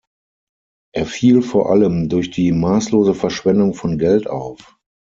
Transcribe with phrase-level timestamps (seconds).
[0.95, 4.75] Er fiel vor allem durch die maßlose Verschwendung von Geld auf.